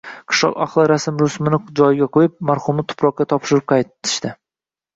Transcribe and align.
Qishloq 0.33 0.55
ahli 0.63 0.85
rusm-rusumini 0.91 1.59
joyiga 1.81 2.09
qo`yib, 2.19 2.35
marhumni 2.51 2.87
tuproqqa 2.93 3.31
topshirib 3.35 3.69
qaytishdi 3.77 4.37